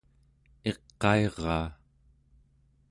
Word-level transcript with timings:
iqairaa 0.69 1.67